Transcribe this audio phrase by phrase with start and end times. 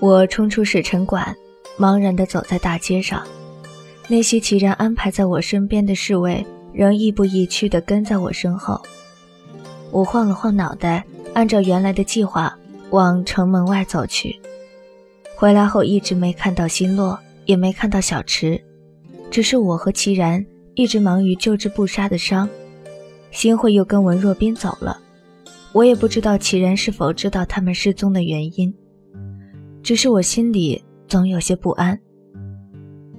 [0.00, 1.36] 我冲出使臣馆，
[1.78, 3.26] 茫然地走在大街上，
[4.06, 8.80] 那些齐然安排在我身边的侍卫仍亦步亦趋地跟在我身后。
[9.90, 11.04] 我晃了晃脑袋，
[11.34, 12.56] 按照原来的计划
[12.90, 14.38] 往城门外走去。
[15.34, 18.62] 回来后一直没看到星落，也没看到小池，
[19.30, 20.44] 只是我和齐然
[20.74, 22.48] 一直忙于救治布莎的伤。
[23.30, 25.00] 新慧又跟文若冰走了，
[25.72, 28.74] 我也不知道齐然是否知道他们失踪的原因。
[29.82, 31.98] 只是我心里总有些不安。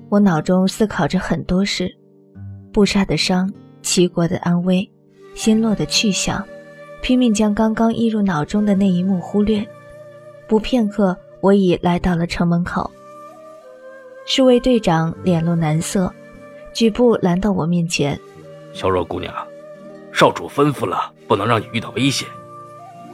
[0.10, 1.90] 我脑中思考着很多事：
[2.72, 4.90] 布莎的伤、齐国的安危、
[5.36, 6.44] 新落的去向，
[7.02, 9.66] 拼命将刚刚映入脑中的那一幕忽略。
[10.48, 12.90] 不片刻，我已来到了城门口。
[14.26, 16.12] 侍卫队长脸露难色，
[16.74, 18.20] 举步拦到我面前
[18.74, 19.34] ：“小若姑娘，
[20.12, 22.28] 少主吩咐了，不能让你遇到危险。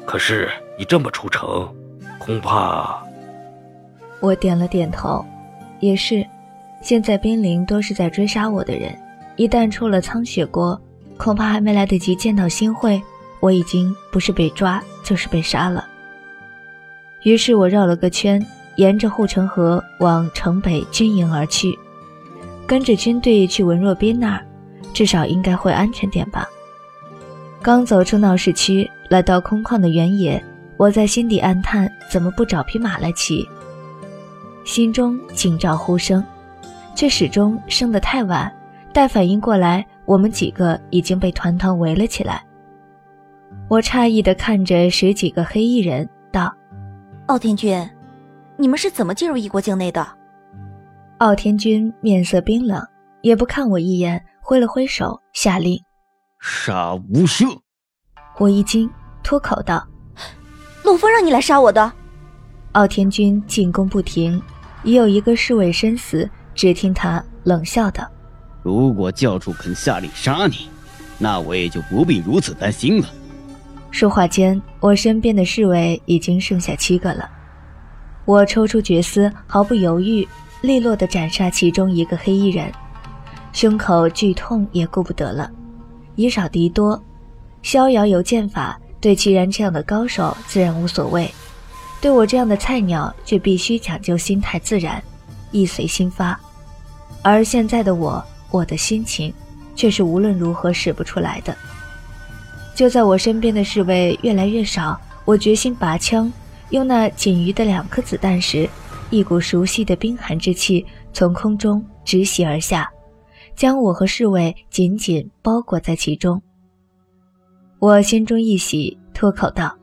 [0.06, 1.74] 可是你这么出城，
[2.20, 3.02] 恐怕……”
[4.26, 5.24] 我点了点头，
[5.80, 6.26] 也是。
[6.82, 8.94] 现在兵临都是在追杀我的人，
[9.38, 10.80] 一旦出了苍雪国，
[11.18, 13.02] 恐怕还没来得及见到新会，
[13.40, 15.88] 我已经不是被抓就是被杀了。
[17.24, 21.78] 于是我绕了个圈，沿着护城河往城北军营而去，
[22.68, 24.46] 跟着军队去文若冰那儿，
[24.94, 26.48] 至少应该会安全点吧。
[27.64, 30.44] 刚走出闹市区，来到空旷的原野，
[30.78, 33.48] 我在心底暗叹：怎么不找匹马来骑？
[34.66, 36.26] 心中警兆呼声，
[36.96, 38.52] 却始终升得太晚。
[38.92, 42.44] 待反应过来，我们几个已经被团团围了起来。
[43.70, 46.52] 我诧异地看着十几个黑衣人，道
[47.28, 47.88] ：“傲天君，
[48.58, 50.06] 你们是怎么进入异国境内的？”
[51.20, 52.84] 傲天君面色冰冷，
[53.22, 55.80] 也不看我一眼，挥了挥手，下令
[56.42, 57.46] ：“杀无赦！”
[58.40, 58.90] 我一惊，
[59.22, 59.86] 脱口道
[60.84, 61.92] ：“陆枫让你来杀我的？”
[62.74, 64.42] 傲天君进攻不停。
[64.86, 68.08] 已有一个侍卫身死，只听他冷笑道
[68.62, 70.70] ：“如果教主肯下令杀你，
[71.18, 73.08] 那我也就不必如此担心了。”
[73.90, 77.28] 说话间，我身边的侍卫已经剩下七个了。
[78.26, 80.28] 我抽出绝丝，毫不犹豫，
[80.62, 82.72] 利落地斩杀其中一个黑衣人，
[83.54, 85.50] 胸口剧痛也顾不得了，
[86.16, 87.02] 以少敌多，
[87.64, 91.34] 逍遥游剑法，对齐然这样的高手自然无所谓。
[92.06, 95.04] 对我这样的菜鸟，却必须讲究心态自然，
[95.50, 96.40] 意随心发。
[97.24, 99.34] 而现在的我，我的心情，
[99.76, 101.58] 却是无论如何使不出来的。
[102.76, 106.32] 就在我身边的侍卫越来越少，我决心拔枪，
[106.70, 108.70] 用那仅余的两颗子弹时，
[109.10, 112.88] 一股熟悉的冰寒之气从空中直袭而下，
[113.56, 116.40] 将我和侍卫紧紧包裹在其中。
[117.80, 119.76] 我心中一喜，脱口道：“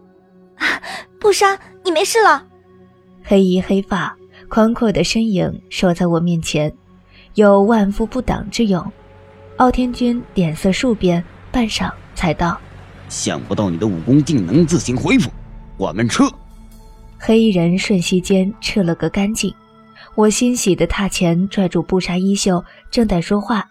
[1.18, 2.46] 不杀。”你没事了，
[3.24, 4.16] 黑衣黑发，
[4.48, 6.72] 宽阔的身影守在我面前，
[7.34, 8.84] 有万夫不挡之勇。
[9.56, 12.58] 傲天君脸色数变，半晌才道
[13.08, 15.30] ：“想不到你的武功竟能自行恢复，
[15.76, 16.24] 我们撤。”
[17.18, 19.54] 黑衣人瞬息间撤了个干净。
[20.14, 23.70] 我欣喜的踏前拽住布纱衣袖，正待说话，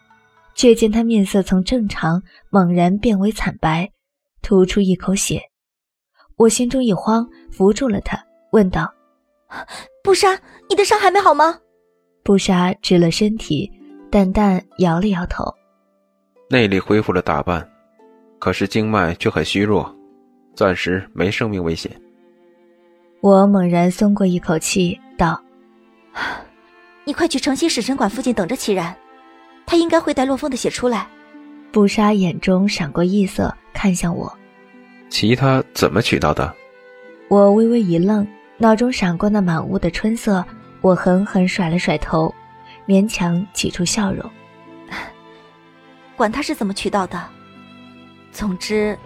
[0.55, 3.91] 却见他面色从正常猛然变为惨白，
[4.41, 5.50] 吐出一口血。
[6.41, 8.17] 我心中一慌，扶住了他，
[8.49, 8.91] 问道
[10.03, 10.35] ：“布莎，
[10.67, 11.55] 你的伤还没好吗？”
[12.25, 13.71] 布莎直了身体，
[14.09, 15.45] 淡淡摇了摇头
[16.49, 17.69] ：“内力恢复了大半，
[18.39, 19.95] 可是经脉却很虚弱，
[20.55, 21.91] 暂时没生命危险。”
[23.21, 25.39] 我猛然松过一口气，道
[27.05, 28.95] ：“你快去城西使臣馆附近等着齐然，
[29.67, 31.07] 他应该会带洛风的血出来。”
[31.71, 34.35] 布莎眼中闪过异色，看向我。
[35.11, 36.51] 其他怎么取到的？
[37.27, 38.25] 我微微一愣，
[38.57, 40.43] 脑中闪过那满屋的春色，
[40.79, 42.33] 我狠狠甩了甩头，
[42.87, 44.27] 勉强挤出笑容。
[46.15, 47.21] 管他是怎么取到的，
[48.31, 48.97] 总之，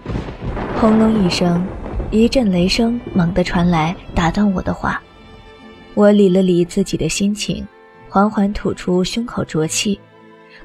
[0.79, 1.65] 轰隆一声，
[2.11, 5.01] 一阵雷声猛地传来，打断我的话。
[5.95, 7.67] 我理了理自己的心情，
[8.07, 9.99] 缓缓吐出胸口浊气，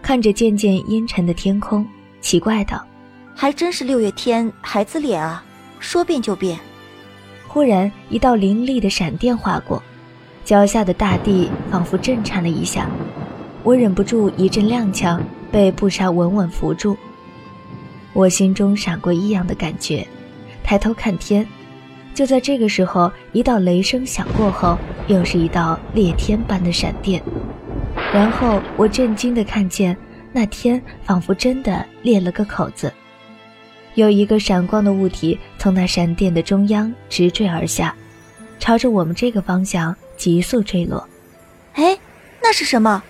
[0.02, 1.86] 看着渐渐阴沉的天空，
[2.20, 2.84] 奇怪道。
[3.40, 5.42] 还真是六月天孩子脸啊，
[5.78, 6.60] 说变就变。
[7.48, 9.82] 忽然一道凌厉的闪电划过，
[10.44, 12.86] 脚下的大地仿佛震颤了一下，
[13.62, 15.18] 我忍不住一阵踉跄，
[15.50, 16.94] 被布莎稳稳扶住。
[18.12, 20.06] 我心中闪过异样的感觉，
[20.62, 21.48] 抬头看天，
[22.12, 24.76] 就在这个时候，一道雷声响过后，
[25.06, 27.22] 又是一道裂天般的闪电，
[28.12, 29.96] 然后我震惊地看见
[30.30, 32.92] 那天仿佛真的裂了个口子。
[34.00, 37.94] 有一个闪光的物体从那闪电的中央直坠而下，
[38.58, 41.06] 朝着我们这个方向急速坠落。
[41.74, 41.96] 哎，
[42.42, 43.02] 那是什么？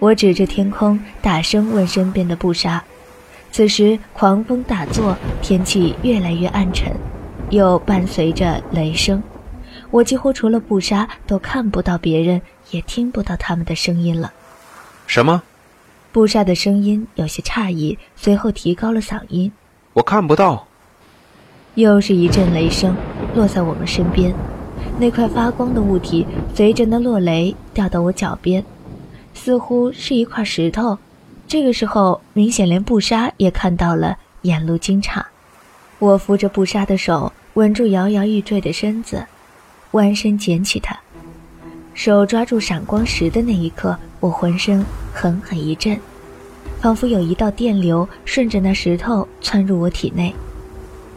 [0.00, 2.82] 我指着天空，大声问身边的布莎。
[3.52, 6.92] 此时狂风大作，天气越来越暗沉，
[7.50, 9.22] 又伴随着雷声。
[9.92, 12.42] 我几乎除了布莎都看不到别人，
[12.72, 14.32] 也听不到他们的声音了。
[15.06, 15.44] 什么？
[16.10, 19.52] 布莎的声音有些诧异，随后提高了嗓音
[19.98, 20.64] ：“我看不到。”
[21.74, 22.96] 又是一阵雷声
[23.34, 24.32] 落在我们身边，
[24.98, 28.64] 那块发光的物体随着那落雷掉到我脚边，
[29.34, 30.98] 似乎是一块石头。
[31.46, 35.22] 这个时候，明显连布莎也看到了，眼露惊诧。
[35.98, 39.26] 我扶着布莎的手，稳住摇摇欲坠的身子，
[39.92, 40.96] 弯身捡起它。
[41.94, 45.98] 手抓住闪光石的那一刻，我浑身狠狠一震，
[46.80, 50.34] 仿佛有一道电流顺着那石头窜入我体内。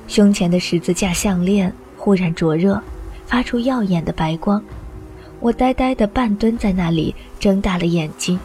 [0.07, 2.81] 胸前的十字架项链忽然灼热，
[3.27, 4.61] 发出耀眼的白光。
[5.39, 8.39] 我呆呆地半蹲在那里，睁大了眼睛。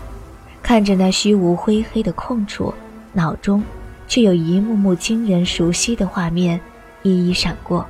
[0.63, 2.73] 看着那虚无灰黑的空处，
[3.13, 3.63] 脑中
[4.09, 6.61] 却有一幕幕惊人熟悉的画面
[7.03, 7.87] 一一闪过。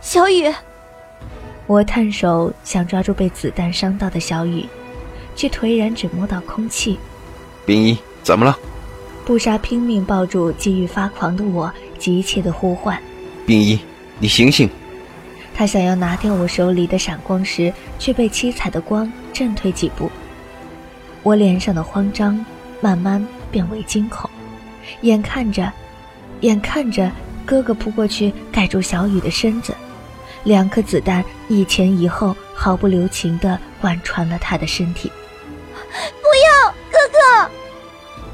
[0.00, 0.52] 小雨，
[1.66, 4.66] 我探手想抓住被子弹伤到的小雨，
[5.34, 6.98] 却颓然只摸到空气。
[7.64, 8.58] 冰一，怎么了？
[9.24, 13.00] 布莎拼命抱住急于发狂的我，急切的呼唤
[13.46, 13.78] ：“冰一，
[14.18, 14.68] 你醒醒！”
[15.54, 20.10] 他想要拿掉我手里的闪光石，却被七彩的光震退几步。
[21.22, 22.44] 我脸上的慌张
[22.80, 24.28] 慢慢变为惊恐，
[25.02, 25.72] 眼看着，
[26.40, 27.12] 眼看着
[27.46, 29.72] 哥哥扑过去盖住小雨的身子，
[30.42, 35.12] 两颗子弹一前一后，毫不留情地贯穿了他的身体。
[35.70, 36.32] 不！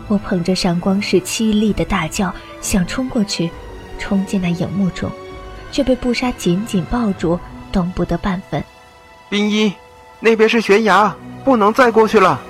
[0.09, 3.51] 我捧着闪光石凄厉的大叫，想冲过去，
[3.99, 5.11] 冲进那影幕中，
[5.71, 7.39] 却被布莎紧紧抱住，
[7.71, 8.63] 动不得半分。
[9.29, 9.73] 冰一，
[10.21, 11.15] 那边是悬崖，
[11.45, 12.41] 不能再过去了。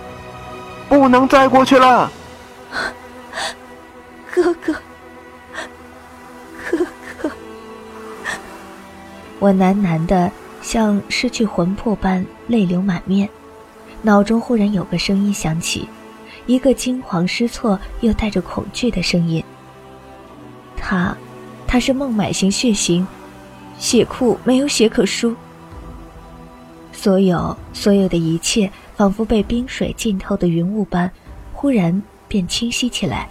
[0.88, 2.10] 不能再过去了，
[4.32, 4.72] 哥哥，
[6.70, 6.78] 哥
[7.20, 7.31] 哥！
[9.38, 10.32] 我喃喃的，
[10.62, 13.28] 像失去魂魄般泪流满面。
[14.00, 15.87] 脑中忽然有个声音响起，
[16.49, 19.41] 一个惊慌失措又带着恐惧的声音。
[20.77, 21.17] 他，
[21.65, 23.06] 他是孟买型血型，
[23.79, 25.37] 血库没有血可输。
[26.93, 28.69] 所有，所有的一切。
[28.97, 31.09] 仿佛被冰水浸透的云雾般，
[31.53, 33.29] 忽然变清晰起来。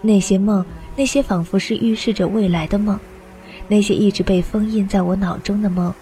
[0.00, 0.64] 那些梦，
[0.96, 2.98] 那些仿佛是预示着未来的梦，
[3.68, 5.92] 那些一直被封印在我脑中的梦，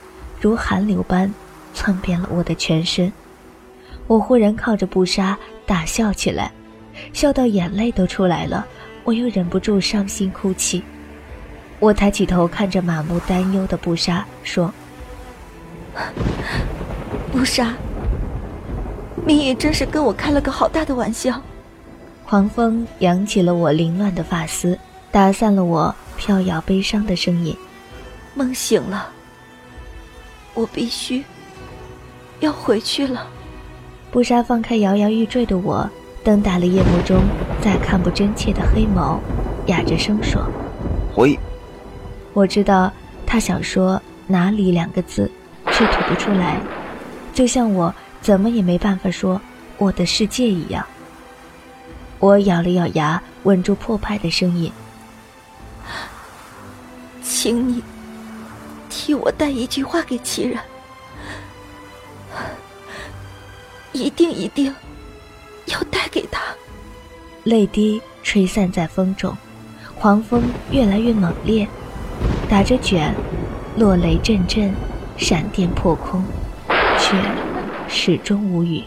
[0.40, 1.34] 如寒流般
[1.74, 3.12] 窜遍了我的全身。
[4.10, 6.50] 我忽然靠着布莎大笑起来，
[7.12, 8.66] 笑到眼泪都出来了。
[9.04, 10.82] 我又忍不住伤心哭泣。
[11.78, 14.74] 我抬起头看着满目担忧的布莎，说
[17.30, 17.72] ：“布莎。”
[19.24, 21.40] 命运真是跟我开了个好大的玩笑。
[22.26, 24.76] 狂风扬起了我凌乱的发丝，
[25.12, 27.56] 打散了我飘摇悲伤的声音。
[28.34, 29.08] 梦醒了，
[30.54, 31.22] 我必须
[32.40, 33.24] 要回去了。
[34.10, 35.88] 布莎放开摇摇欲坠的我，
[36.24, 37.22] 瞪大了夜幕中
[37.60, 39.18] 再看不真切的黑眸，
[39.66, 40.44] 哑着声说
[41.14, 41.38] ：“回。”
[42.34, 42.92] 我知道
[43.26, 45.30] 他想说哪里两个字，
[45.72, 46.60] 却吐不出来，
[47.32, 47.94] 就像我。
[48.22, 49.40] 怎么也没办法说
[49.78, 50.84] 我的世界一样。
[52.18, 54.70] 我咬了咬牙，稳住破败的声音
[57.24, 57.82] ：“请你
[58.90, 60.62] 替我带一句话给齐然，
[63.92, 64.74] 一定一定
[65.66, 66.42] 要带给他。”
[67.44, 69.36] 泪滴吹散在风中，
[69.98, 71.66] 狂风越来越猛烈，
[72.48, 73.14] 打着卷，
[73.76, 74.74] 落雷阵阵，
[75.16, 76.24] 闪电破空，
[76.98, 77.16] 却。
[77.92, 78.84] 始终无语。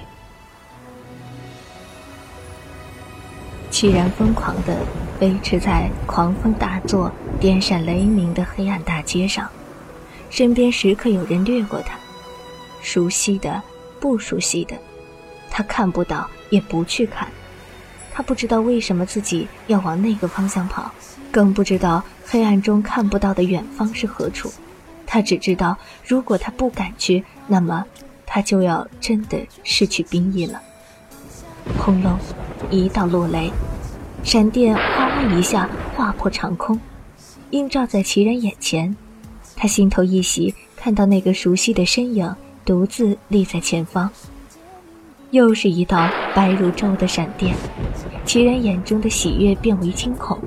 [3.69, 4.77] 齐然疯狂地
[5.19, 9.49] 飞驰在狂风大作、电闪雷鸣的黑暗大街上，
[10.29, 11.99] 身边时刻有人掠过他，
[12.81, 13.61] 熟悉的、
[13.99, 14.77] 不熟悉的，
[15.55, 17.27] 他看不到，也不去看。
[18.11, 20.91] 他不知道为什么自己要往那个方向跑，
[21.31, 24.51] 更不知道黑暗中看不到的远方是何处。
[25.05, 27.85] 他只知道，如果他不敢去，那么……
[28.25, 30.59] 他就要真的失去兵役了。
[31.77, 32.17] 轰隆，
[32.71, 33.51] 一道落雷，
[34.23, 36.79] 闪电哗啦一下划破长空，
[37.51, 38.95] 映照在齐然眼前。
[39.55, 44.09] 他心头一喜，看到那个熟悉的身影独自立在前方。
[45.33, 47.55] 又是一道白如昼的闪电，
[48.23, 50.37] 齐然眼中的喜悦变为惊恐。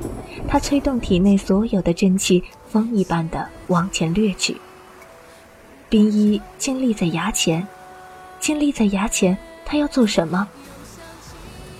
[0.46, 4.56] 他催动体内所有的真气，风一般的往前掠去。
[5.88, 7.66] 冰衣竟立在崖前，
[8.38, 10.46] 竟立在崖前，他要做什么？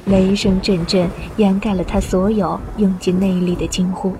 [0.07, 4.17] 雷声阵阵，掩盖了他所有用尽内力的惊呼。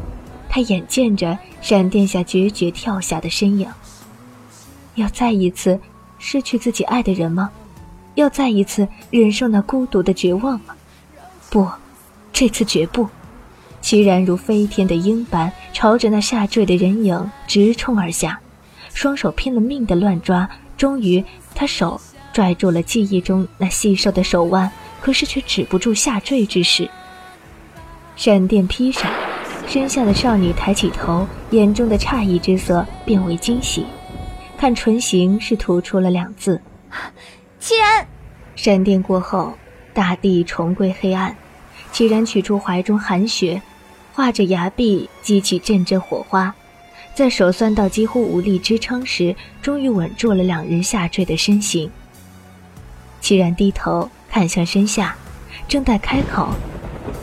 [0.49, 3.69] 他眼见着闪电下决绝跳下的身影，
[4.95, 5.81] 要再一次
[6.21, 7.51] 失去自己爱的人吗？
[8.17, 10.75] 要再一次忍受那孤独的绝望吗？
[11.49, 11.69] 不，
[12.33, 13.09] 这次绝不。
[13.81, 18.41] 齐然如飞天的鹰般朝着那下坠的人影直冲而下，
[18.93, 22.01] 双手拼了命的乱抓，终于他手
[22.33, 24.69] 拽住了记忆中那细瘦的手腕，
[25.01, 26.91] 可是却止不住下坠之势。
[28.17, 29.13] 闪电劈闪，
[29.69, 33.87] 身下的少女抬起头，眼中的诧异之色变为惊喜，
[34.57, 36.61] 看唇形是吐出了两字。
[37.67, 38.07] 齐然，
[38.55, 39.53] 闪电过后，
[39.93, 41.37] 大地重归黑暗。
[41.91, 43.61] 齐然取出怀中寒雪，
[44.13, 46.55] 画着崖壁，激起阵阵火花。
[47.13, 51.91] 在手酸到几乎无力支撑时，终于稳住了两人下坠的身形。
[53.21, 55.17] 齐然低头看向身下，
[55.67, 56.51] 正待开口，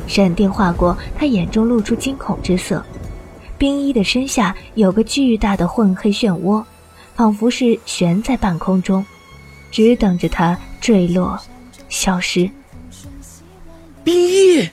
[0.07, 2.85] 闪电划过，他眼中露出惊恐之色。
[3.57, 6.61] 冰衣的身下有个巨大的混黑漩涡，
[7.15, 9.05] 仿佛是悬在半空中。
[9.73, 11.39] 只等着它坠落，
[11.89, 12.47] 消失。
[14.03, 14.69] 冰翼，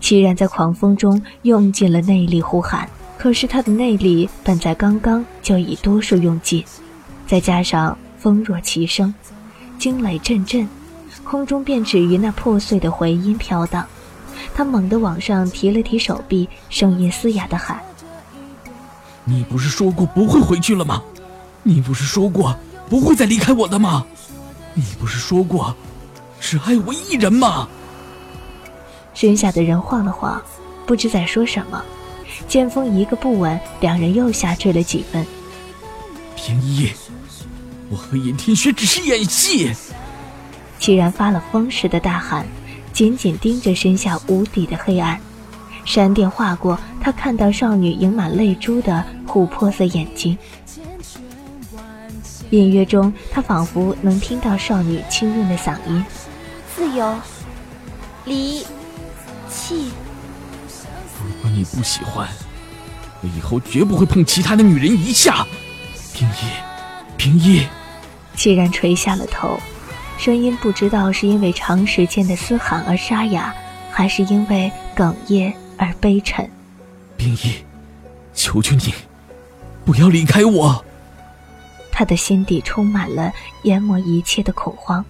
[0.00, 6.64] 齐然在狂风中用尽了内力呼喊，可是他的内力本在刚刚就已多数用尽，
[7.24, 9.14] 再加上风若其声，
[9.78, 10.68] 惊雷阵阵，
[11.22, 13.86] 空中便止于那破碎的回音飘荡。
[14.52, 17.80] 他猛地往上提了提手臂，声音嘶哑的喊
[19.24, 21.00] ：“你不是说过不会回去了吗？
[21.62, 22.56] 你不是说过？”
[22.90, 24.04] 不会再离开我的吗？
[24.74, 25.74] 你不是说过，
[26.40, 27.68] 只爱我一人吗？
[29.14, 30.42] 身下的人晃了晃，
[30.86, 31.80] 不知在说什么。
[32.48, 35.24] 剑锋一个不稳，两人又下坠了几分。
[36.34, 36.90] 平一，
[37.88, 39.70] 我和尹天雪只是演戏。
[40.80, 42.44] 齐然发了疯似的大喊，
[42.92, 45.20] 紧紧盯着身下无底的黑暗。
[45.84, 50.36] 闪电划过，他看到少女盈满泪珠的琥珀色眼睛。
[52.50, 56.04] 隐约中，他仿佛能听到少女清润的嗓音
[56.74, 57.16] ：“自由，
[58.24, 58.64] 离，
[59.48, 59.90] 弃。
[61.22, 62.28] 如果你不喜欢，
[63.22, 65.46] 我以后绝不会碰其他的女人一下。”
[66.12, 67.66] 平一，平一，
[68.34, 69.58] 既然垂下了头，
[70.18, 73.54] 声音不知道是因为长时间的嘶喊而沙哑，
[73.90, 76.50] 还是因为哽咽而悲沉。
[77.16, 77.64] 冰一，
[78.34, 78.92] 求求你，
[79.84, 80.84] 不要离开我。
[82.00, 83.30] 他的心底充满了
[83.64, 85.04] 淹没一切的恐慌，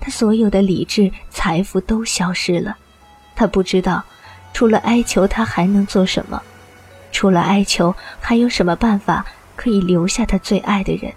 [0.00, 2.76] 他所有的理智、财富都消失了。
[3.36, 4.02] 他不知道，
[4.52, 6.42] 除了哀求，他还能做什么？
[7.12, 9.24] 除了哀求，还有什么办法
[9.54, 11.12] 可以留下他最爱的人？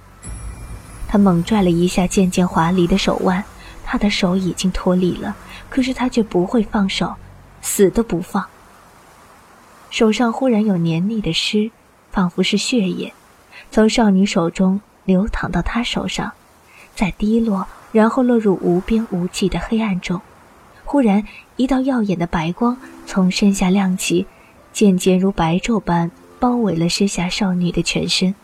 [1.08, 3.44] 他猛拽了一下渐渐滑离的手腕，
[3.84, 5.36] 他的手已经脱离了，
[5.68, 7.16] 可是他却不会放手，
[7.64, 8.46] 死都不放。
[9.90, 11.72] 手上忽然有黏腻的湿，
[12.12, 13.12] 仿佛是血液，
[13.72, 14.80] 从少女手中。
[15.08, 16.34] 流淌到他手上，
[16.94, 20.20] 再滴落，然后落入无边无际的黑暗中。
[20.84, 24.28] 忽然，一道耀眼的白光从身下亮起，
[24.74, 28.36] 渐渐如白昼般包围了身下少女的全身。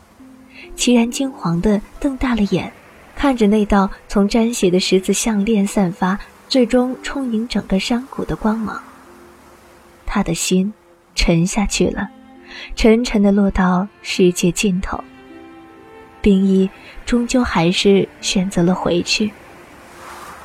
[0.76, 2.72] 齐然惊惶地瞪大了眼，
[3.16, 6.18] 看着那道从沾血的十字项链散发，
[6.48, 8.82] 最终充盈整个山谷的光芒。
[10.06, 10.74] 他的心
[11.14, 12.10] 沉下去了，
[12.76, 15.04] 沉沉地落到世界尽头。
[16.24, 16.70] 冰衣
[17.06, 19.32] 终究还是选择了回去，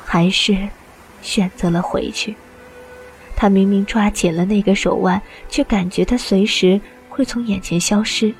[0.05, 0.67] 还是
[1.21, 2.35] 选择了回去。
[3.33, 8.35] 他明明抓紧了那个手腕，却感觉他随时会从眼前消失。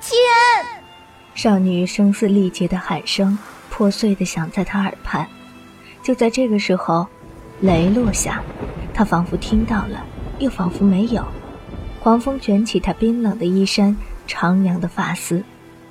[0.00, 0.16] 齐
[0.56, 0.82] 然，
[1.36, 3.38] 少女声嘶力竭的喊声
[3.70, 5.24] 破碎的响在他耳畔。
[6.02, 7.06] 就在这个时候，
[7.60, 8.42] 雷落下，
[8.92, 10.04] 他仿佛听到了，
[10.40, 11.24] 又仿佛没有。
[12.00, 13.96] 狂风卷起他冰冷的衣衫，
[14.26, 15.44] 长扬的发丝。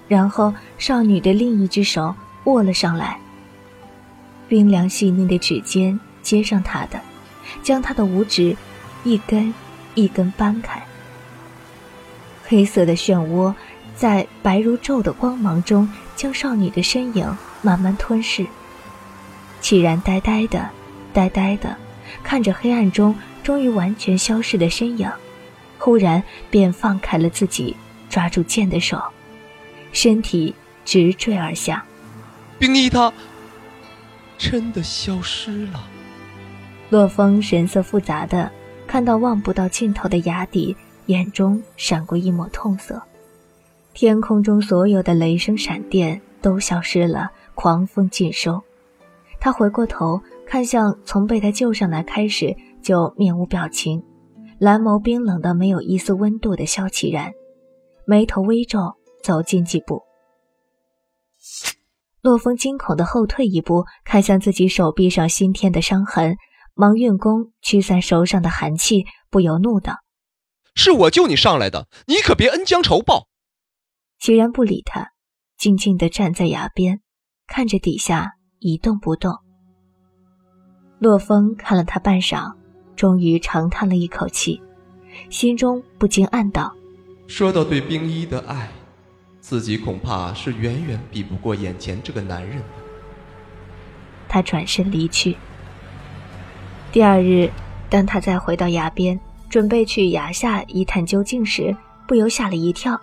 [0.08, 3.20] 然后，少女的另一只手握了上来，
[4.48, 7.00] 冰凉细腻的指尖接上他的，
[7.62, 8.56] 将他的五指
[9.04, 9.54] 一根
[9.96, 10.82] 一根掰开。
[12.48, 13.54] 黑色的漩涡
[13.96, 18.48] 在白如昼的光芒中，将少女的身影慢慢吞噬。
[19.60, 20.70] 齐然呆呆的、
[21.12, 21.76] 呆呆的
[22.24, 25.12] 看着黑暗中终于完全消失的身影，
[25.78, 27.76] 忽然便放开了自己
[28.10, 29.02] 抓住剑的手。
[29.98, 30.54] 身体
[30.86, 31.84] 直坠而下，
[32.60, 33.12] 冰衣他
[34.38, 35.84] 真的消失了。
[36.92, 38.51] 洛风神色复杂的
[38.86, 40.77] 看到望不到尽头的崖底，
[41.08, 43.01] 眼中闪过一抹痛色。
[43.96, 48.62] 天空中所有的雷声闪电都消失了，狂风尽收。
[49.39, 54.04] 他回过头看向从被他救上来开始就面无表情、
[54.60, 57.34] 蓝眸冰冷的没有一丝温度的萧启然，
[58.06, 58.94] 眉头微皱，
[59.28, 60.04] 走近几步。
[62.22, 66.38] 洛风惊恐的后退一步，看向自己手臂上新添的伤痕，
[66.76, 69.98] 忙运功驱散手上的寒气，不由怒道
[70.76, 73.28] ：“是我救你上来的，你可别恩将仇报。”
[74.18, 75.12] 齐然不理他，
[75.58, 77.02] 静静地站在崖边，
[77.48, 79.34] 看着底下一动不动。
[81.00, 82.56] 洛风看了他半晌，
[82.96, 84.62] 终于长叹了一口气，
[85.30, 86.74] 心中不禁暗道
[87.28, 88.72] ：“说到对冰衣的爱。”
[89.48, 92.62] 自己恐怕是远远比不过眼前这个男人。
[94.27, 95.38] 他转身离去。
[96.92, 97.50] 第二日，
[97.89, 99.18] 当他再回到崖边，
[99.50, 101.74] 准备去崖下一探究竟时，
[102.06, 103.00] 不由吓了一跳。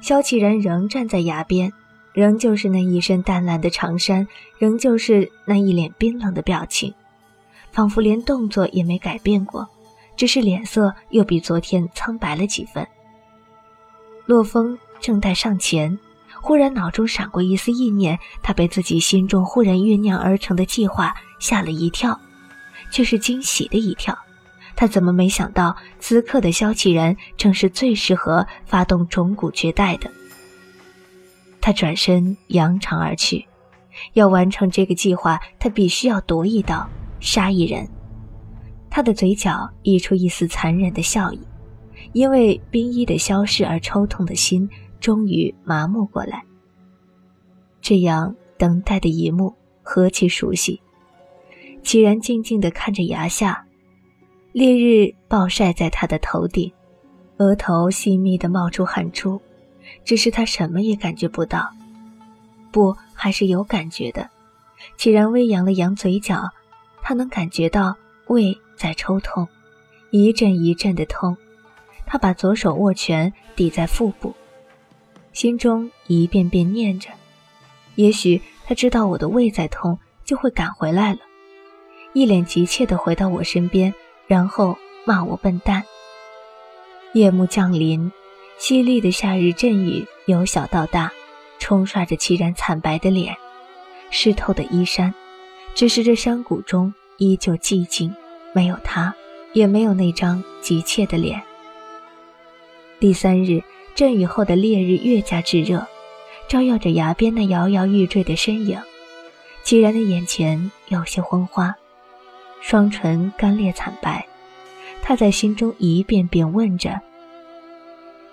[0.00, 1.70] 萧启然仍站在崖边，
[2.14, 6.94] 仍旧是那一身淡蓝的长衫，仍旧是那一脸冰冷的表情，
[7.70, 9.68] 仿佛连动作也没改变过，
[10.16, 12.88] 只是脸色又比昨天苍白了几分。
[14.24, 14.78] 洛风。
[15.00, 15.98] 正待上前，
[16.40, 22.20] 忽然脑中闪过一丝意念，他被自己心中忽然酝酿而成的计划吓了一跳，
[22.90, 24.16] 却是惊喜的一跳。
[24.74, 30.10] 他怎么没想到，此刻的萧启然正是最适合发动种骨绝代的？
[31.60, 33.46] 他转身扬长而去，
[34.12, 36.88] 要完成这个计划，他必须要夺一刀，
[37.20, 37.88] 杀一人。
[38.90, 41.40] 他的嘴角溢出一丝残忍的笑意，
[42.12, 44.68] 因为冰衣的消逝而抽痛的心。
[45.00, 46.44] 终于麻木过来。
[47.80, 50.80] 这样等待的一幕何其熟悉！
[51.82, 53.64] 齐然静静地看着崖下，
[54.52, 56.72] 烈日暴晒在他的头顶，
[57.36, 59.40] 额头细密地冒出汗珠，
[60.04, 61.70] 只是他什么也感觉不到。
[62.72, 64.28] 不，还是有感觉的。
[64.96, 66.50] 齐然微扬了扬嘴角，
[67.02, 69.46] 他能感觉到胃在抽痛，
[70.10, 71.36] 一阵一阵的痛。
[72.04, 74.34] 他把左手握拳抵在腹部。
[75.36, 77.10] 心中一遍遍念着，
[77.94, 81.18] 也许他知道我的胃在痛，就会赶回来了，
[82.14, 83.92] 一脸急切地回到我身边，
[84.26, 85.84] 然后骂我笨蛋。
[87.12, 88.10] 夜幕降临，
[88.58, 91.12] 淅沥的夏日阵雨由小到大，
[91.58, 93.36] 冲刷着凄然惨白的脸，
[94.08, 95.12] 湿透的衣衫，
[95.74, 98.10] 只是这山谷中依旧寂静，
[98.54, 99.14] 没有他，
[99.52, 101.42] 也没有那张急切的脸。
[102.98, 103.62] 第三日。
[103.96, 105.86] 阵雨后的烈日越加炙热，
[106.48, 108.78] 照耀着崖边那摇摇欲坠的身影。
[109.64, 111.74] 齐然的眼前有些昏花，
[112.60, 114.26] 双唇干裂惨白。
[115.02, 117.00] 他在心中一遍遍问着：“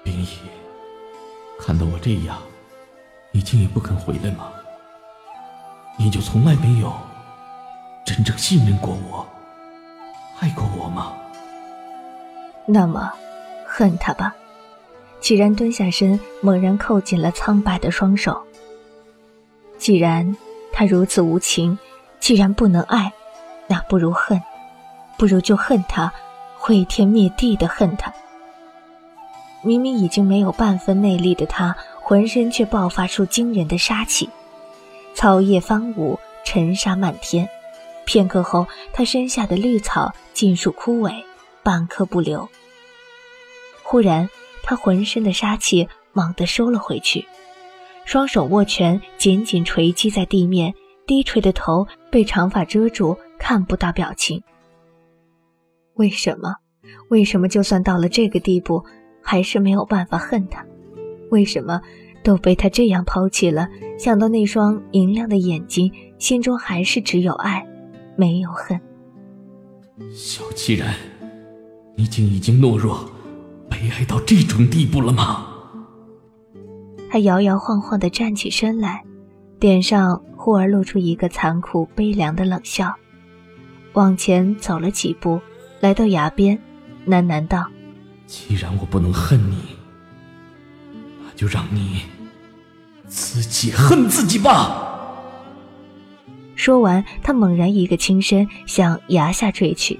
[0.04, 0.38] 冰衣，
[1.58, 2.38] 看到我这样，
[3.32, 4.52] 你竟也不肯回来吗？
[5.98, 6.94] 你就从来没有
[8.06, 9.26] 真正信任过我，
[10.42, 11.14] 爱过我吗？
[12.66, 13.10] 那么，
[13.66, 14.36] 恨他吧。”
[15.24, 18.44] 既然蹲下身，猛然扣紧了苍白的双手。
[19.78, 20.36] 既然
[20.74, 21.80] 他如此无情，
[22.20, 23.10] 既然不能爱，
[23.66, 24.42] 那不如恨，
[25.18, 26.12] 不如就恨他，
[26.58, 28.14] 毁天灭地的恨他。
[29.62, 34.30] 明明已经没有半分内力的他，浑身却爆发出惊人的杀气，
[35.16, 37.48] 草叶翻舞，尘沙漫天。
[38.04, 41.24] 片刻后，他身下的绿草尽数枯萎，
[41.64, 42.50] 半颗不留。
[43.84, 44.30] 忽然。
[44.64, 47.24] 他浑身的杀气猛地收了回去，
[48.06, 50.74] 双手握拳，紧紧锤击在地面，
[51.06, 54.42] 低垂的头被长发遮住，看不到表情。
[55.96, 56.56] 为什么？
[57.10, 58.84] 为什么就算到了这个地步，
[59.22, 60.66] 还是没有办法恨他？
[61.30, 61.82] 为什么
[62.24, 63.68] 都被他这样抛弃了？
[64.00, 67.66] 想到那双银亮的眼睛，心中还是只有爱，
[68.16, 68.80] 没有恨。
[70.14, 70.96] 小七然，
[71.96, 73.13] 你竟已经懦弱。
[73.74, 75.48] 悲哀到这种地步了吗？
[77.10, 79.04] 他摇摇晃晃地站起身来，
[79.60, 82.94] 脸上忽而露出一个残酷悲凉的冷笑，
[83.94, 85.42] 往前走了几步，
[85.80, 86.60] 来到崖边，
[87.08, 87.66] 喃喃道
[88.28, 89.58] ：“既然我不能恨你，
[91.24, 92.04] 那就让你
[93.08, 94.92] 自己恨自己吧。”
[96.54, 100.00] 说完，他猛然一个轻身，向崖下坠去。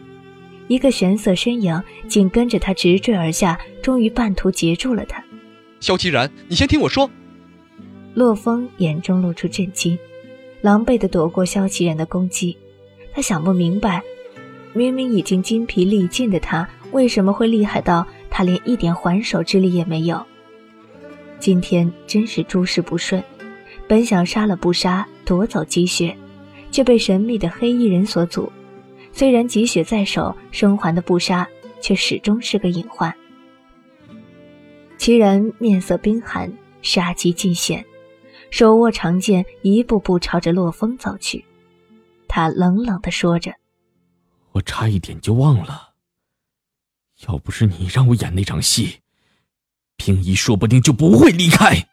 [0.68, 5.24] 一个玄色身影紧跟着他直坠而下，终于半途截住了他。
[5.80, 7.10] 萧齐然，你先听我说。
[8.14, 9.98] 洛风眼中露出震惊，
[10.62, 12.58] 狼狈地躲过萧齐然的攻击。
[13.14, 14.02] 他想不明白，
[14.74, 20.24] 明明已经筋疲力尽的他，为什么会厉害到他连一点还手之力也没有？
[21.40, 23.22] 今天真是诸事不顺，
[23.88, 26.16] 本想杀了不杀，夺走积雪，
[26.72, 28.52] 却被神秘的黑衣人所阻。
[29.14, 31.48] 虽然积雪在手，生还的不杀
[31.80, 33.14] 却始终是个隐患。
[34.98, 37.86] 其人面色冰寒，杀机尽显，
[38.50, 41.46] 手握长剑，一步步朝着洛风走去。
[42.28, 43.54] 他冷冷地说着
[44.54, 45.90] ：“我差一点就忘了，
[47.28, 49.02] 要不是你让我演那场戏，
[49.96, 51.86] 冰姨说不定就不会离开。”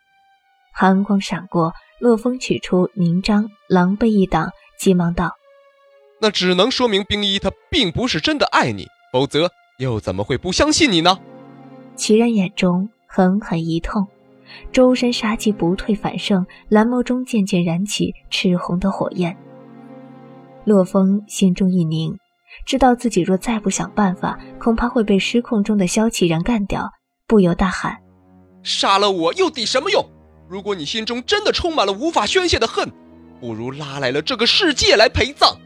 [0.72, 5.36] 寒光闪过，洛风取出凝章，狼狈一挡，急忙道。
[6.20, 11.18] 那只能说明冰衣他并不是真的爱你，否则又怎么会不相信你呢？
[11.96, 14.06] 齐然眼中狠狠一痛，
[14.70, 19.36] 周身杀气不退反盛，蓝眸中渐渐燃起赤红的火焰。
[20.64, 22.14] 洛风心中一凝，
[22.66, 26.90] 知道自己若再不想办法，恐怕会被失控中的萧齐然干掉，
[27.26, 27.96] 不由大喊
[28.62, 30.04] ：“杀了我又抵什么用？
[30.48, 32.90] 如果你心中真的充满了无法宣泄的恨，
[33.40, 35.56] 不如拉来了这个世界来陪葬。”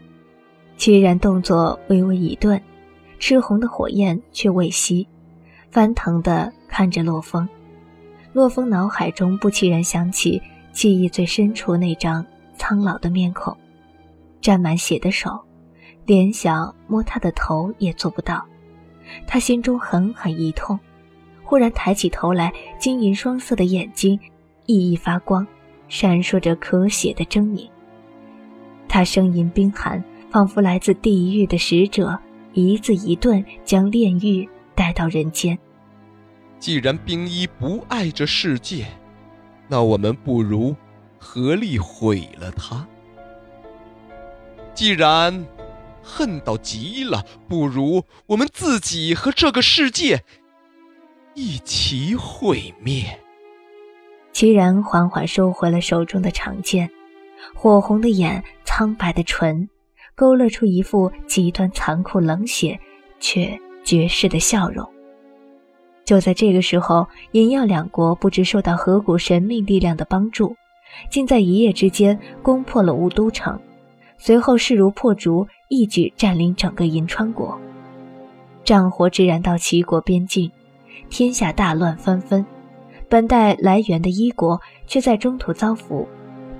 [0.77, 2.61] 齐然动作微微一顿，
[3.17, 5.07] 赤红的火焰却未熄，
[5.71, 7.47] 翻腾的看着洛风。
[8.33, 10.41] 洛风脑海中不期然想起
[10.73, 12.25] 记忆最深处那张
[12.57, 13.55] 苍老的面孔，
[14.41, 15.39] 沾满血的手，
[16.05, 18.45] 连想摸他的头也做不到。
[19.25, 20.77] 他心中狠狠一痛，
[21.41, 24.19] 忽然抬起头来，金银双色的眼睛
[24.65, 25.47] 熠熠发光，
[25.87, 27.69] 闪烁着可血的狰狞。
[28.89, 30.03] 他声音冰寒。
[30.35, 32.19] 仿佛来自地狱的使者，
[32.51, 34.45] 一字一顿将炼狱
[34.75, 35.57] 带到人间。
[36.59, 38.85] 既然冰衣不爱这世界，
[39.69, 40.75] 那我们不如
[41.17, 42.85] 合力毁了他。
[44.73, 45.45] 既然
[46.03, 50.21] 恨到极了，不如我们自己和这个世界
[51.33, 53.05] 一起毁灭。
[54.33, 56.89] 齐然缓缓收回了手中的长剑，
[57.53, 59.69] 火红的眼，苍白的唇。
[60.15, 62.79] 勾勒出一副极端残酷、冷血
[63.19, 64.87] 却绝世的笑容。
[66.05, 70.55] 就在这个时候，银耀两国不知受到何股神秘力量的帮助，
[71.09, 73.59] 竟在一夜之间攻破了雾都城，
[74.17, 77.59] 随后势如破竹，一举占领整个银川国。
[78.63, 80.51] 战火直燃到齐国边境，
[81.09, 82.45] 天下大乱纷纷。
[83.09, 86.07] 本待来援的一国，却在中途遭俘。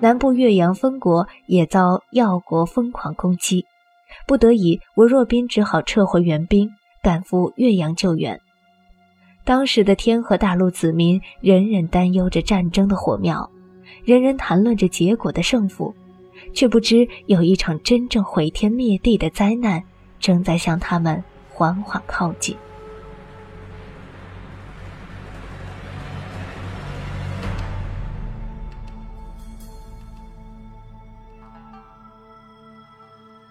[0.02, 3.66] 南部岳阳封国也遭药国疯狂攻击，
[4.28, 6.70] 不得已，文若斌只好撤回援兵，
[7.02, 8.40] 赶赴岳阳救援。
[9.46, 13.50] 当时的天河大陆子民，人人担忧着战争的火苗，
[14.04, 15.96] 人人谈论着结果的胜负，
[16.54, 19.82] 却不知有一场真正毁天灭地的灾难
[20.20, 22.56] 正在向他们缓缓靠近。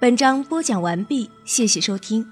[0.05, 2.31] 本章播讲完毕，谢谢收听。